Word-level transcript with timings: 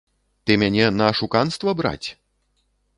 Ты 0.45 0.51
мяне 0.61 0.87
на 0.97 1.11
ашуканства 1.15 1.77
браць? 1.85 2.07